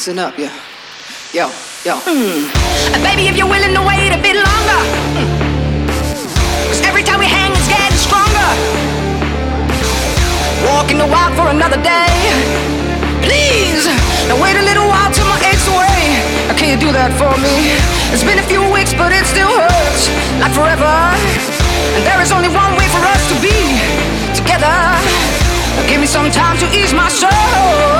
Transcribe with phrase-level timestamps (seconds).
[0.00, 0.48] Listen up, yeah.
[1.36, 1.52] Yo,
[1.84, 2.00] yo.
[2.08, 2.48] Mm.
[3.04, 4.80] Baby, if you're willing to wait a bit longer.
[6.72, 8.48] Cause every time we hang, it's getting stronger.
[10.64, 12.08] Walking the wild for another day.
[13.20, 13.84] Please,
[14.24, 16.16] now wait a little while till my aches away.
[16.48, 17.76] Now, can you do that for me?
[18.08, 20.08] It's been a few weeks, but it still hurts
[20.40, 20.96] like forever.
[21.92, 23.52] And there is only one way for us to be
[24.32, 24.72] together.
[25.76, 27.99] Now, give me some time to ease my soul.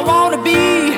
[0.00, 0.96] I wanna be.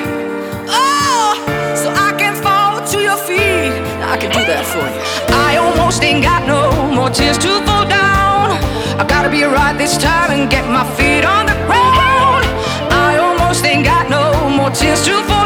[0.71, 1.35] Oh,
[1.75, 3.75] so I can fall to your feet.
[3.99, 5.01] I can do that for you.
[5.35, 8.55] I almost ain't got no more tears to fall down.
[8.95, 12.47] I gotta be right this time and get my feet on the ground.
[12.95, 15.42] I almost ain't got no more tears to fall